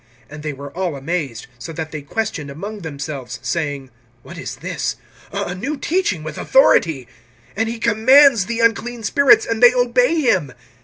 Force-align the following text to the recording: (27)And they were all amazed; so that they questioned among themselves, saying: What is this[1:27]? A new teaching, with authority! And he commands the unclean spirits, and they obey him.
(27)And 0.31 0.41
they 0.41 0.51
were 0.53 0.71
all 0.75 0.95
amazed; 0.95 1.45
so 1.59 1.71
that 1.71 1.91
they 1.91 2.01
questioned 2.01 2.49
among 2.49 2.79
themselves, 2.79 3.37
saying: 3.43 3.91
What 4.23 4.35
is 4.35 4.57
this[1:27]? 4.59 4.95
A 5.51 5.53
new 5.53 5.77
teaching, 5.77 6.23
with 6.23 6.39
authority! 6.39 7.07
And 7.55 7.69
he 7.69 7.77
commands 7.77 8.47
the 8.47 8.61
unclean 8.61 9.03
spirits, 9.03 9.45
and 9.45 9.61
they 9.61 9.75
obey 9.75 10.19
him. 10.21 10.53